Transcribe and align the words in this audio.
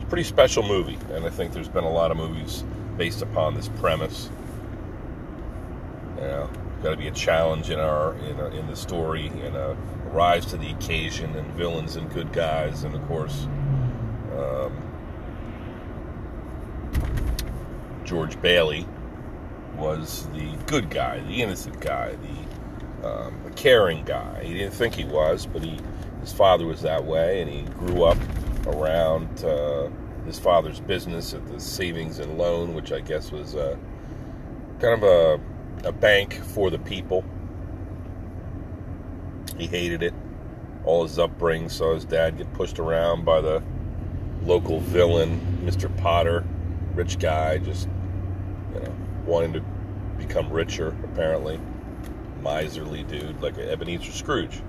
a 0.00 0.06
pretty 0.06 0.22
special 0.22 0.62
movie. 0.62 0.96
And 1.12 1.26
I 1.26 1.30
think 1.30 1.52
there's 1.52 1.68
been 1.68 1.82
a 1.82 1.90
lot 1.90 2.12
of 2.12 2.16
movies 2.16 2.62
based 2.96 3.20
upon 3.20 3.54
this 3.54 3.68
premise. 3.80 4.30
You 6.14 6.22
know, 6.22 6.50
got 6.84 6.90
to 6.90 6.96
be 6.96 7.08
a 7.08 7.12
challenge 7.12 7.70
in 7.70 7.80
our 7.80 8.14
in, 8.18 8.38
a, 8.38 8.46
in 8.50 8.68
the 8.68 8.76
story 8.76 9.26
and 9.26 9.56
a 9.56 9.76
rise 10.12 10.46
to 10.46 10.56
the 10.56 10.70
occasion 10.70 11.34
and 11.34 11.52
villains 11.54 11.96
and 11.96 12.08
good 12.14 12.32
guys 12.32 12.84
and 12.84 12.94
of 12.94 13.06
course 13.08 13.46
um, 14.38 14.72
George 18.06 18.40
Bailey 18.40 18.86
was 19.76 20.28
the 20.28 20.56
good 20.66 20.88
guy, 20.88 21.20
the 21.20 21.42
innocent 21.42 21.80
guy, 21.80 22.14
the, 23.02 23.08
um, 23.08 23.52
caring 23.56 24.04
guy. 24.04 24.44
He 24.44 24.54
didn't 24.54 24.74
think 24.74 24.94
he 24.94 25.04
was, 25.04 25.44
but 25.44 25.62
he 25.62 25.78
his 26.20 26.32
father 26.32 26.66
was 26.66 26.82
that 26.82 27.04
way, 27.04 27.40
and 27.40 27.50
he 27.50 27.62
grew 27.62 28.04
up 28.04 28.18
around 28.66 29.44
uh, 29.44 29.88
his 30.24 30.38
father's 30.38 30.80
business 30.80 31.34
at 31.34 31.46
the 31.46 31.60
savings 31.60 32.18
and 32.18 32.36
loan, 32.38 32.74
which 32.74 32.90
I 32.90 33.00
guess 33.00 33.30
was 33.30 33.54
uh, 33.54 33.76
kind 34.80 35.02
of 35.02 35.04
a, 35.04 35.88
a 35.88 35.92
bank 35.92 36.34
for 36.34 36.70
the 36.70 36.78
people. 36.78 37.24
He 39.56 39.66
hated 39.66 40.02
it. 40.02 40.14
All 40.84 41.04
his 41.04 41.18
upbringing 41.18 41.68
saw 41.68 41.94
his 41.94 42.04
dad 42.04 42.38
get 42.38 42.52
pushed 42.54 42.78
around 42.78 43.24
by 43.24 43.40
the 43.40 43.62
local 44.42 44.80
villain, 44.80 45.60
Mr. 45.64 45.94
Potter, 45.98 46.44
rich 46.94 47.18
guy, 47.18 47.58
just 47.58 47.88
you 48.80 48.86
know, 48.86 48.94
wanting 49.24 49.52
to 49.54 49.60
become 50.18 50.50
richer, 50.50 50.96
apparently. 51.04 51.60
Miserly 52.42 53.02
dude, 53.04 53.40
like 53.40 53.56
an 53.58 53.68
Ebenezer 53.68 54.12
Scrooge. 54.12 54.60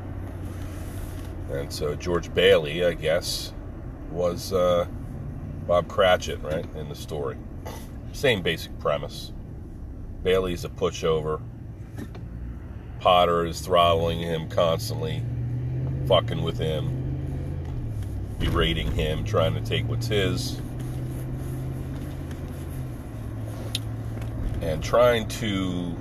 And 1.52 1.72
so 1.72 1.96
George 1.96 2.34
Bailey, 2.34 2.84
I 2.84 2.94
guess, 2.94 3.54
was 4.12 4.52
uh, 4.52 4.86
Bob 5.68 5.88
Cratchit, 5.88 6.42
right, 6.42 6.66
in 6.76 6.90
the 6.90 6.96
story. 6.96 7.38
Same 8.14 8.42
basic 8.42 8.78
premise. 8.80 9.32
Bailey's 10.24 10.66
a 10.66 10.70
pushover. 10.70 11.42
Potter 13.00 13.46
is 13.46 13.62
throttling 13.62 14.20
him 14.20 14.50
constantly, 14.50 15.22
fucking 16.08 16.42
with 16.42 16.58
him, 16.58 16.90
berating 18.40 18.92
him, 18.92 19.24
trying 19.24 19.54
to 19.54 19.62
take 19.62 19.88
what's 19.88 20.08
his. 20.08 20.60
And 24.68 24.84
trying 24.84 25.26
to 25.30 25.96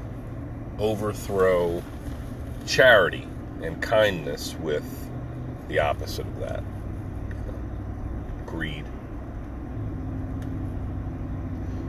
overthrow 0.80 1.80
charity 2.66 3.26
and 3.62 3.80
kindness 3.80 4.56
with 4.58 4.84
the 5.68 5.78
opposite 5.78 6.26
of 6.26 6.40
that 6.40 6.64
greed. 8.44 8.84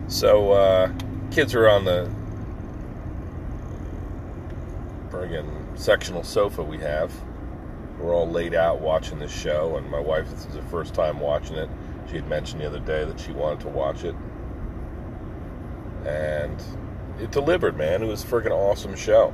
So, 0.07 0.51
uh, 0.51 0.91
kids 1.31 1.55
are 1.55 1.67
on 1.67 1.83
the 1.83 2.09
friggin' 5.09 5.77
sectional 5.77 6.23
sofa 6.23 6.61
we 6.61 6.77
have. 6.77 7.11
We're 7.99 8.13
all 8.13 8.29
laid 8.29 8.53
out 8.53 8.81
watching 8.81 9.17
this 9.17 9.31
show, 9.31 9.77
and 9.77 9.89
my 9.89 9.99
wife, 9.99 10.29
this 10.29 10.45
is 10.45 10.53
the 10.53 10.61
first 10.63 10.93
time 10.93 11.19
watching 11.19 11.57
it. 11.57 11.69
She 12.07 12.17
had 12.17 12.29
mentioned 12.29 12.61
the 12.61 12.67
other 12.67 12.79
day 12.79 13.03
that 13.03 13.19
she 13.19 13.31
wanted 13.31 13.61
to 13.61 13.69
watch 13.69 14.03
it 14.03 14.15
and 16.07 16.63
it 17.19 17.31
delivered, 17.31 17.77
man. 17.77 18.01
It 18.01 18.07
was 18.07 18.23
a 18.23 18.27
freaking 18.27 18.51
awesome 18.51 18.95
show, 18.95 19.33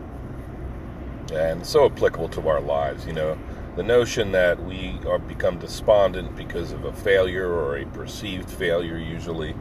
and 1.31 1.66
so 1.66 1.85
applicable 1.85 2.29
to 2.29 2.47
our 2.47 2.61
lives. 2.61 3.06
You 3.06 3.13
know, 3.13 3.38
the 3.75 3.84
notion 3.84 4.31
that 4.31 4.63
we 4.63 5.00
are 5.07 5.19
become 5.19 5.59
despondent 5.59 6.35
because 6.35 6.72
of 6.72 6.85
a 6.85 6.94
failure 6.94 7.50
or 7.51 7.78
a 7.78 7.85
perceived 7.85 8.50
failure, 8.50 8.97
usually, 8.97 9.56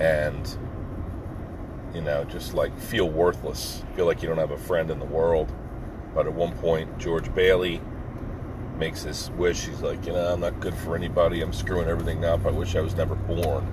and 0.00 0.56
you 1.94 2.00
know, 2.00 2.24
just 2.24 2.54
like 2.54 2.78
feel 2.78 3.08
worthless, 3.08 3.82
feel 3.94 4.06
like 4.06 4.22
you 4.22 4.28
don't 4.28 4.38
have 4.38 4.50
a 4.50 4.58
friend 4.58 4.90
in 4.90 4.98
the 4.98 5.06
world. 5.06 5.52
But 6.14 6.26
at 6.26 6.32
one 6.32 6.52
point, 6.56 6.98
George 6.98 7.34
Bailey 7.34 7.80
makes 8.78 9.02
this 9.02 9.30
wish. 9.30 9.66
He's 9.66 9.82
like, 9.82 10.06
you 10.06 10.12
know, 10.12 10.32
I'm 10.32 10.40
not 10.40 10.60
good 10.60 10.74
for 10.74 10.96
anybody. 10.96 11.42
I'm 11.42 11.52
screwing 11.52 11.88
everything 11.88 12.24
up. 12.24 12.46
I 12.46 12.50
wish 12.50 12.76
I 12.76 12.80
was 12.80 12.94
never 12.94 13.14
born. 13.14 13.66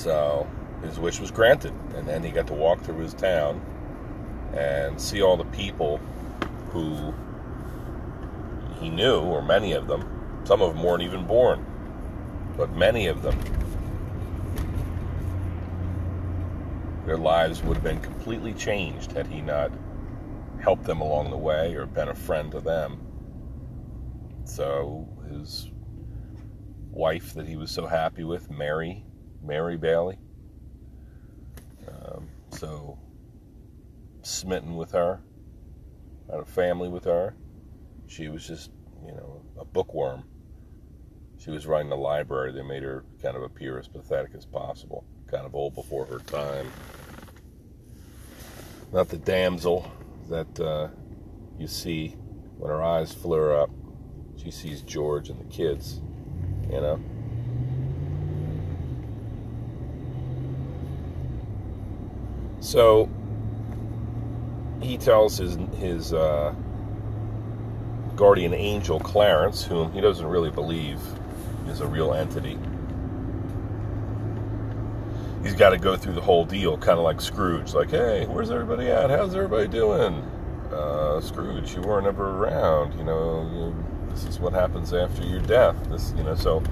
So 0.00 0.48
uh, 0.80 0.86
his 0.86 0.98
wish 0.98 1.20
was 1.20 1.30
granted, 1.30 1.74
and 1.94 2.08
then 2.08 2.24
he 2.24 2.30
got 2.30 2.46
to 2.46 2.54
walk 2.54 2.80
through 2.80 3.00
his 3.00 3.12
town 3.12 3.60
and 4.56 4.98
see 4.98 5.20
all 5.20 5.36
the 5.36 5.44
people 5.44 5.98
who 6.70 7.12
he 8.80 8.88
knew, 8.88 9.20
or 9.20 9.42
many 9.42 9.72
of 9.72 9.86
them. 9.86 10.40
Some 10.44 10.62
of 10.62 10.72
them 10.74 10.82
weren't 10.82 11.02
even 11.02 11.26
born, 11.26 11.66
but 12.56 12.72
many 12.72 13.08
of 13.08 13.20
them. 13.20 13.38
Their 17.04 17.18
lives 17.18 17.62
would 17.62 17.74
have 17.74 17.84
been 17.84 18.00
completely 18.00 18.54
changed 18.54 19.12
had 19.12 19.26
he 19.26 19.42
not 19.42 19.70
helped 20.62 20.84
them 20.84 21.02
along 21.02 21.28
the 21.30 21.36
way 21.36 21.74
or 21.74 21.84
been 21.84 22.08
a 22.08 22.14
friend 22.14 22.50
to 22.52 22.60
them. 22.60 22.98
So 24.44 25.06
his 25.30 25.70
wife 26.90 27.34
that 27.34 27.46
he 27.46 27.56
was 27.56 27.70
so 27.70 27.86
happy 27.86 28.24
with, 28.24 28.50
Mary, 28.50 29.04
Mary 29.42 29.76
Bailey. 29.76 30.18
Um, 31.88 32.28
so 32.50 32.98
smitten 34.22 34.76
with 34.76 34.92
her, 34.92 35.20
had 36.30 36.40
a 36.40 36.44
family 36.44 36.88
with 36.88 37.04
her. 37.04 37.34
She 38.06 38.28
was 38.28 38.46
just, 38.46 38.70
you 39.04 39.12
know, 39.12 39.42
a 39.58 39.64
bookworm. 39.64 40.24
She 41.38 41.50
was 41.50 41.66
running 41.66 41.88
the 41.88 41.96
library. 41.96 42.52
They 42.52 42.62
made 42.62 42.82
her 42.82 43.04
kind 43.22 43.36
of 43.36 43.42
appear 43.42 43.78
as 43.78 43.88
pathetic 43.88 44.32
as 44.34 44.44
possible, 44.44 45.04
kind 45.26 45.46
of 45.46 45.54
old 45.54 45.74
before 45.74 46.04
her 46.06 46.18
time. 46.18 46.70
Not 48.92 49.08
the 49.08 49.18
damsel 49.18 49.90
that 50.28 50.60
uh, 50.60 50.88
you 51.58 51.66
see 51.66 52.16
when 52.58 52.70
her 52.70 52.82
eyes 52.82 53.12
flare 53.14 53.58
up. 53.58 53.70
She 54.36 54.50
sees 54.50 54.82
George 54.82 55.30
and 55.30 55.40
the 55.40 55.44
kids, 55.44 56.00
you 56.70 56.80
know. 56.80 57.00
So 62.60 63.08
he 64.80 64.96
tells 64.96 65.38
his 65.38 65.56
his 65.76 66.12
uh, 66.12 66.54
guardian 68.16 68.54
angel 68.54 69.00
Clarence, 69.00 69.64
whom 69.64 69.92
he 69.92 70.00
doesn't 70.00 70.26
really 70.26 70.50
believe 70.50 71.00
is 71.68 71.80
a 71.80 71.86
real 71.86 72.12
entity. 72.12 72.58
He's 75.42 75.54
got 75.54 75.70
to 75.70 75.78
go 75.78 75.96
through 75.96 76.12
the 76.12 76.20
whole 76.20 76.44
deal, 76.44 76.76
kind 76.76 76.98
of 76.98 77.04
like 77.04 77.18
Scrooge. 77.20 77.72
Like, 77.72 77.90
hey, 77.90 78.26
where's 78.26 78.50
everybody 78.50 78.88
at? 78.88 79.08
How's 79.08 79.34
everybody 79.34 79.68
doing? 79.68 80.22
Uh, 80.70 81.18
Scrooge, 81.22 81.74
you 81.74 81.80
weren't 81.80 82.06
ever 82.06 82.44
around. 82.44 82.96
You 82.98 83.04
know, 83.04 83.50
you, 83.54 84.10
this 84.10 84.24
is 84.24 84.38
what 84.38 84.52
happens 84.52 84.92
after 84.92 85.22
your 85.22 85.40
death. 85.40 85.76
This, 85.88 86.12
you 86.14 86.24
know, 86.24 86.34
so 86.34 86.62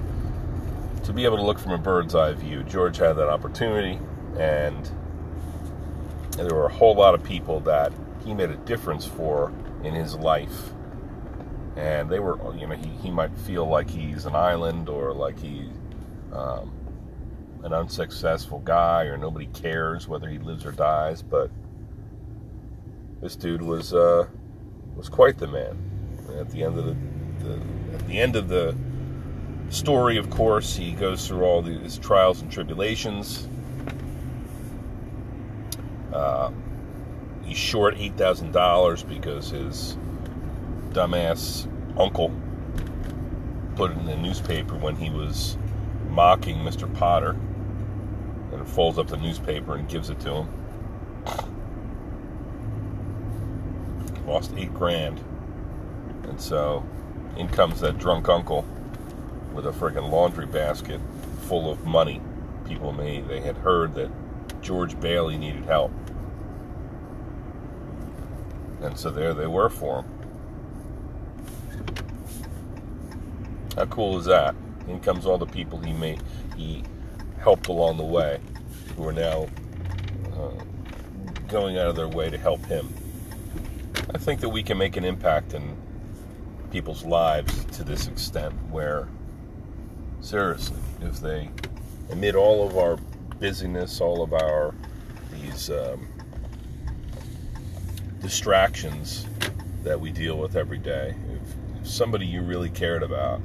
to 1.03 1.13
be 1.13 1.25
able 1.25 1.37
to 1.37 1.43
look 1.43 1.57
from 1.57 1.71
a 1.71 1.79
bird's 1.79 2.13
eye 2.13 2.33
view, 2.33 2.61
George 2.63 2.97
had 2.97 3.13
that 3.13 3.27
opportunity, 3.27 3.99
and 4.37 4.91
and 6.39 6.49
there 6.49 6.55
were 6.55 6.67
a 6.67 6.73
whole 6.73 6.95
lot 6.95 7.13
of 7.13 7.21
people 7.21 7.59
that 7.59 7.91
he 8.23 8.33
made 8.33 8.49
a 8.49 8.55
difference 8.55 9.05
for 9.05 9.51
in 9.83 9.93
his 9.93 10.15
life. 10.15 10.71
And 11.75 12.09
they 12.09 12.19
were, 12.19 12.37
you 12.55 12.65
know, 12.65 12.75
he, 12.75 12.87
he 13.01 13.11
might 13.11 13.37
feel 13.39 13.65
like 13.65 13.89
he's 13.89 14.25
an 14.25 14.35
island 14.35 14.87
or 14.87 15.13
like 15.13 15.37
he's 15.37 15.67
um, 16.31 16.71
an 17.63 17.73
unsuccessful 17.73 18.59
guy 18.59 19.03
or 19.03 19.17
nobody 19.17 19.47
cares 19.47 20.07
whether 20.07 20.29
he 20.29 20.37
lives 20.37 20.65
or 20.65 20.71
dies, 20.71 21.21
but 21.21 21.51
this 23.21 23.35
dude 23.35 23.61
was 23.61 23.93
uh, 23.93 24.25
was 24.95 25.09
quite 25.09 25.37
the 25.37 25.47
man. 25.47 25.77
At 26.39 26.49
the 26.51 26.63
end 26.63 26.77
of 26.79 26.85
the, 26.85 26.95
the 27.43 27.59
at 27.95 28.07
the 28.07 28.17
end 28.17 28.37
of 28.37 28.47
the 28.47 28.77
story, 29.67 30.15
of 30.15 30.29
course, 30.29 30.73
he 30.73 30.93
goes 30.93 31.27
through 31.27 31.43
all 31.43 31.61
these 31.61 31.97
trials 31.97 32.41
and 32.41 32.49
tribulations. 32.49 33.45
Uh, 36.13 36.51
he's 37.43 37.57
short 37.57 37.95
$8,000 37.95 39.07
because 39.07 39.49
his 39.49 39.97
dumbass 40.91 41.67
uncle 41.99 42.31
put 43.75 43.91
it 43.91 43.97
in 43.97 44.05
the 44.05 44.17
newspaper 44.17 44.75
when 44.75 44.95
he 44.95 45.09
was 45.09 45.57
mocking 46.09 46.57
Mr. 46.57 46.91
Potter 46.95 47.35
and 48.51 48.67
folds 48.67 48.97
up 48.97 49.07
the 49.07 49.17
newspaper 49.17 49.75
and 49.75 49.87
gives 49.87 50.09
it 50.09 50.19
to 50.21 50.33
him. 50.33 50.47
Lost 54.25 54.53
eight 54.57 54.73
grand. 54.73 55.23
And 56.23 56.39
so 56.39 56.85
in 57.37 57.47
comes 57.47 57.79
that 57.81 57.97
drunk 57.97 58.27
uncle 58.29 58.65
with 59.53 59.65
a 59.65 59.71
friggin' 59.71 60.11
laundry 60.11 60.45
basket 60.45 60.99
full 61.43 61.71
of 61.71 61.85
money. 61.85 62.21
People 62.65 62.91
made 62.91 63.27
they 63.27 63.39
had 63.39 63.57
heard 63.57 63.95
that 63.95 64.11
George 64.61 64.99
Bailey 64.99 65.37
needed 65.37 65.65
help. 65.65 65.91
And 68.81 68.97
so 68.97 69.09
there 69.09 69.33
they 69.33 69.47
were 69.47 69.69
for 69.69 70.03
him. 70.03 70.19
How 73.75 73.85
cool 73.85 74.17
is 74.19 74.25
that? 74.25 74.55
In 74.87 74.99
comes 74.99 75.25
all 75.25 75.37
the 75.37 75.45
people 75.45 75.79
he 75.79 75.93
made, 75.93 76.21
he 76.55 76.83
helped 77.39 77.67
along 77.67 77.97
the 77.97 78.03
way, 78.03 78.39
who 78.95 79.07
are 79.07 79.13
now 79.13 79.47
uh, 80.33 80.63
going 81.47 81.77
out 81.77 81.87
of 81.87 81.95
their 81.95 82.07
way 82.07 82.29
to 82.29 82.37
help 82.37 82.65
him. 82.65 82.93
I 84.13 84.17
think 84.17 84.41
that 84.41 84.49
we 84.49 84.63
can 84.63 84.77
make 84.77 84.97
an 84.97 85.05
impact 85.05 85.53
in 85.53 85.77
people's 86.71 87.05
lives 87.05 87.65
to 87.77 87.83
this 87.83 88.07
extent, 88.07 88.53
where 88.69 89.07
seriously, 90.21 90.79
if 91.01 91.19
they, 91.19 91.49
amid 92.09 92.35
all 92.35 92.67
of 92.67 92.77
our 92.77 92.97
busyness, 93.39 94.01
all 94.01 94.21
of 94.21 94.33
our 94.33 94.73
these 95.31 95.69
um, 95.69 96.07
distractions 98.19 99.25
that 99.83 99.99
we 99.99 100.11
deal 100.11 100.37
with 100.37 100.55
every 100.55 100.77
day, 100.77 101.15
if, 101.33 101.81
if 101.81 101.87
somebody 101.87 102.25
you 102.25 102.41
really 102.41 102.69
cared 102.69 103.03
about 103.03 103.41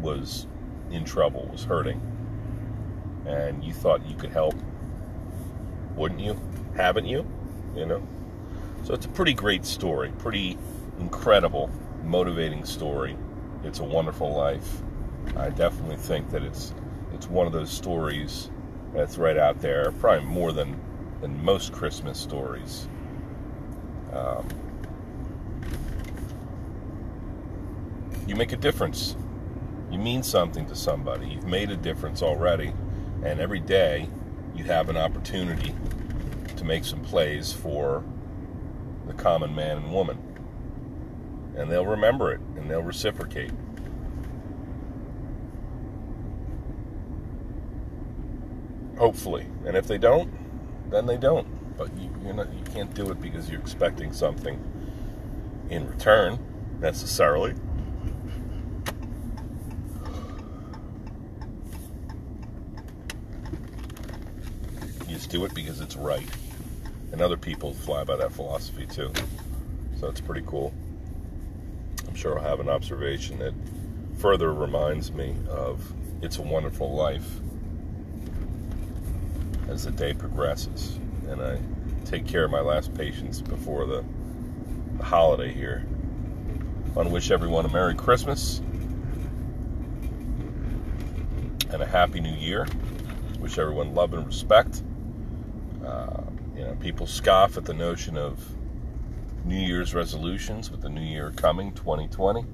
was 0.00 0.46
in 0.90 1.04
trouble, 1.04 1.48
was 1.52 1.64
hurting, 1.64 2.00
and 3.26 3.62
you 3.62 3.72
thought 3.72 4.06
you 4.06 4.16
could 4.16 4.30
help, 4.30 4.54
wouldn't 5.94 6.20
you? 6.20 6.40
Haven't 6.76 7.06
you? 7.06 7.26
You 7.74 7.86
know? 7.86 8.06
So 8.84 8.94
it's 8.94 9.06
a 9.06 9.10
pretty 9.10 9.34
great 9.34 9.66
story, 9.66 10.12
pretty 10.18 10.56
incredible, 10.98 11.70
motivating 12.04 12.64
story. 12.64 13.16
It's 13.64 13.80
a 13.80 13.84
wonderful 13.84 14.32
life. 14.32 14.80
I 15.36 15.50
definitely 15.50 15.96
think 15.96 16.30
that 16.30 16.42
it's 16.42 16.72
it's 17.16 17.28
one 17.28 17.46
of 17.46 17.52
those 17.52 17.70
stories 17.70 18.50
that's 18.94 19.18
right 19.18 19.36
out 19.36 19.60
there, 19.60 19.92
probably 19.92 20.24
more 20.26 20.52
than 20.52 20.80
than 21.20 21.44
most 21.44 21.72
Christmas 21.72 22.18
stories. 22.18 22.88
Um, 24.12 24.46
you 28.26 28.36
make 28.36 28.52
a 28.52 28.56
difference 28.56 29.16
you 29.90 29.98
mean 29.98 30.22
something 30.22 30.66
to 30.66 30.74
somebody. 30.74 31.28
You've 31.28 31.46
made 31.46 31.70
a 31.70 31.76
difference 31.76 32.22
already. 32.22 32.72
And 33.24 33.40
every 33.40 33.60
day 33.60 34.08
you 34.54 34.64
have 34.64 34.88
an 34.88 34.96
opportunity 34.96 35.74
to 36.56 36.64
make 36.64 36.84
some 36.84 37.00
plays 37.00 37.52
for 37.52 38.04
the 39.06 39.14
common 39.14 39.54
man 39.54 39.78
and 39.78 39.92
woman. 39.92 40.18
And 41.56 41.70
they'll 41.70 41.86
remember 41.86 42.32
it 42.32 42.40
and 42.56 42.70
they'll 42.70 42.82
reciprocate. 42.82 43.52
Hopefully. 48.98 49.46
And 49.66 49.76
if 49.76 49.86
they 49.86 49.98
don't, 49.98 50.32
then 50.90 51.06
they 51.06 51.16
don't. 51.16 51.46
But 51.76 51.96
you, 51.98 52.10
not, 52.32 52.52
you 52.52 52.64
can't 52.72 52.92
do 52.94 53.10
it 53.10 53.20
because 53.20 53.50
you're 53.50 53.60
expecting 53.60 54.12
something 54.12 54.58
in 55.68 55.86
return 55.88 56.38
necessarily. 56.80 57.54
You 65.06 65.14
just 65.14 65.30
do 65.30 65.44
it 65.44 65.54
because 65.54 65.80
it's 65.80 65.96
right. 65.96 66.28
And 67.12 67.20
other 67.20 67.36
people 67.36 67.74
fly 67.74 68.04
by 68.04 68.16
that 68.16 68.32
philosophy 68.32 68.86
too. 68.86 69.12
So 70.00 70.08
it's 70.08 70.20
pretty 70.20 70.44
cool. 70.46 70.72
I'm 72.08 72.14
sure 72.14 72.38
I'll 72.38 72.44
have 72.44 72.60
an 72.60 72.68
observation 72.68 73.38
that 73.38 73.54
further 74.18 74.52
reminds 74.52 75.12
me 75.12 75.34
of 75.48 75.92
It's 76.22 76.38
a 76.38 76.42
Wonderful 76.42 76.94
Life 76.94 77.40
as 79.76 79.84
the 79.84 79.90
day 79.90 80.14
progresses. 80.14 80.98
And 81.28 81.42
I 81.42 81.58
take 82.06 82.26
care 82.26 82.44
of 82.44 82.50
my 82.50 82.62
last 82.62 82.94
patients 82.94 83.42
before 83.42 83.84
the, 83.84 84.02
the 84.96 85.04
holiday 85.04 85.52
here. 85.52 85.84
I 86.86 86.90
want 86.94 87.08
to 87.08 87.12
wish 87.12 87.30
everyone 87.30 87.66
a 87.66 87.68
Merry 87.68 87.94
Christmas 87.94 88.62
and 91.70 91.82
a 91.82 91.86
Happy 91.86 92.20
New 92.20 92.34
Year. 92.34 92.66
Wish 93.38 93.58
everyone 93.58 93.94
love 93.94 94.14
and 94.14 94.26
respect. 94.26 94.82
Uh, 95.84 96.22
you 96.56 96.64
know, 96.64 96.74
people 96.80 97.06
scoff 97.06 97.58
at 97.58 97.66
the 97.66 97.74
notion 97.74 98.16
of 98.16 98.42
New 99.44 99.60
Year's 99.60 99.94
resolutions 99.94 100.70
with 100.70 100.80
the 100.80 100.88
new 100.88 101.02
year 101.02 101.32
coming, 101.36 101.74
2020. 101.74 102.46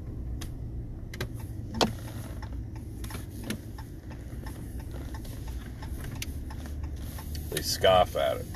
They 7.62 7.69
scoff 7.69 8.17
at 8.17 8.38
it. 8.38 8.47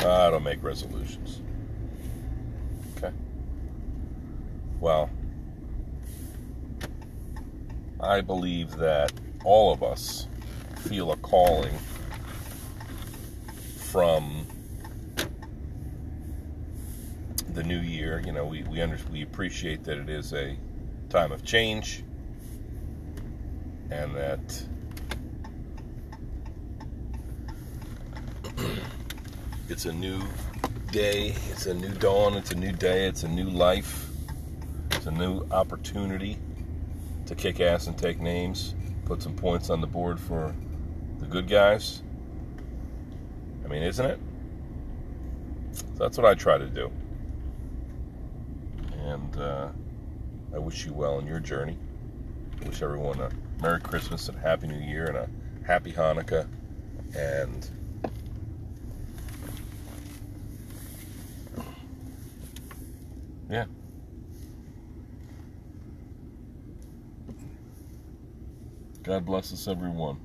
Ah, 0.00 0.28
I 0.28 0.30
don't 0.30 0.42
make 0.42 0.62
resolutions. 0.62 1.42
Okay. 2.96 3.14
Well, 4.80 5.10
I 8.00 8.22
believe 8.22 8.74
that 8.78 9.12
all 9.44 9.70
of 9.70 9.82
us 9.82 10.28
feel 10.78 11.12
a 11.12 11.16
calling 11.18 11.74
from 13.76 14.46
the 17.52 17.62
new 17.62 17.80
year. 17.80 18.22
You 18.24 18.32
know, 18.32 18.46
we 18.46 18.62
we 18.62 18.80
under, 18.80 18.98
we 19.12 19.20
appreciate 19.20 19.84
that 19.84 19.98
it 19.98 20.08
is 20.08 20.32
a 20.32 20.56
time 21.10 21.32
of 21.32 21.44
change, 21.44 22.02
and 23.90 24.14
that 24.14 24.66
it's 29.68 29.86
a 29.86 29.92
new 29.92 30.22
day, 30.92 31.34
it's 31.50 31.66
a 31.66 31.74
new 31.74 31.92
dawn, 31.94 32.34
it's 32.34 32.52
a 32.52 32.56
new 32.56 32.72
day, 32.72 33.06
it's 33.06 33.22
a 33.22 33.28
new 33.28 33.50
life, 33.50 34.08
it's 34.92 35.06
a 35.06 35.10
new 35.10 35.44
opportunity 35.50 36.38
to 37.26 37.34
kick 37.34 37.60
ass 37.60 37.86
and 37.86 37.98
take 37.98 38.20
names, 38.20 38.74
put 39.04 39.22
some 39.22 39.34
points 39.34 39.70
on 39.70 39.80
the 39.80 39.86
board 39.86 40.18
for 40.20 40.54
the 41.18 41.26
good 41.26 41.48
guys 41.48 42.02
I 43.66 43.68
mean, 43.68 43.82
isn't 43.82 44.06
it? 44.06 44.20
So 45.72 45.84
that's 45.98 46.16
what 46.16 46.24
I 46.24 46.34
try 46.34 46.56
to 46.56 46.68
do. 46.68 46.88
And 48.92 49.36
uh, 49.36 49.68
I 50.54 50.58
wish 50.58 50.86
you 50.86 50.92
well 50.94 51.18
in 51.18 51.26
your 51.26 51.40
journey. 51.40 51.76
I 52.62 52.68
wish 52.68 52.80
everyone 52.80 53.20
a 53.20 53.30
Merry 53.60 53.80
Christmas 53.80 54.28
and 54.28 54.38
Happy 54.38 54.68
New 54.68 54.78
Year 54.78 55.06
and 55.06 55.16
a 55.16 55.28
Happy 55.66 55.92
Hanukkah. 55.92 56.46
And 57.16 57.68
yeah. 63.50 63.66
God 69.04 69.26
bless 69.26 69.52
us, 69.52 69.68
everyone. 69.68 70.18